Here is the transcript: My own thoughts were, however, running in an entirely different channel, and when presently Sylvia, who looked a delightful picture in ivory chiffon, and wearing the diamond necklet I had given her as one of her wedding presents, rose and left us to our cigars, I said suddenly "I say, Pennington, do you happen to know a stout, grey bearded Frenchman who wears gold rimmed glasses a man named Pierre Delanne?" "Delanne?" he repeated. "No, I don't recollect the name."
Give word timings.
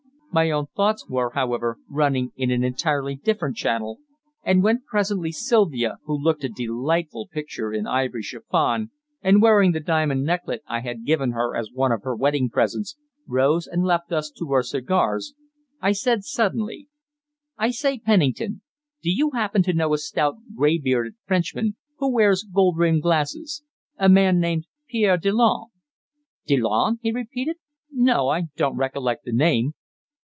My 0.33 0.49
own 0.49 0.67
thoughts 0.67 1.09
were, 1.09 1.31
however, 1.31 1.77
running 1.89 2.31
in 2.37 2.51
an 2.51 2.63
entirely 2.63 3.15
different 3.17 3.57
channel, 3.57 3.99
and 4.45 4.63
when 4.63 4.79
presently 4.79 5.33
Sylvia, 5.33 5.97
who 6.05 6.17
looked 6.17 6.45
a 6.45 6.47
delightful 6.47 7.27
picture 7.27 7.73
in 7.73 7.85
ivory 7.85 8.21
chiffon, 8.21 8.91
and 9.21 9.41
wearing 9.41 9.73
the 9.73 9.81
diamond 9.81 10.23
necklet 10.23 10.61
I 10.67 10.79
had 10.79 11.03
given 11.03 11.31
her 11.31 11.53
as 11.57 11.69
one 11.73 11.91
of 11.91 12.03
her 12.03 12.15
wedding 12.15 12.49
presents, 12.49 12.95
rose 13.27 13.67
and 13.67 13.83
left 13.83 14.13
us 14.13 14.31
to 14.37 14.53
our 14.53 14.63
cigars, 14.63 15.33
I 15.81 15.91
said 15.91 16.23
suddenly 16.23 16.87
"I 17.57 17.71
say, 17.71 17.99
Pennington, 17.99 18.61
do 19.03 19.11
you 19.11 19.31
happen 19.31 19.63
to 19.63 19.73
know 19.73 19.93
a 19.93 19.97
stout, 19.97 20.35
grey 20.55 20.77
bearded 20.77 21.15
Frenchman 21.25 21.75
who 21.97 22.09
wears 22.09 22.43
gold 22.55 22.77
rimmed 22.77 23.01
glasses 23.01 23.65
a 23.97 24.07
man 24.07 24.39
named 24.39 24.65
Pierre 24.87 25.17
Delanne?" 25.17 25.71
"Delanne?" 26.47 26.99
he 27.01 27.11
repeated. 27.11 27.57
"No, 27.91 28.29
I 28.29 28.43
don't 28.55 28.77
recollect 28.77 29.25
the 29.25 29.33
name." 29.33 29.73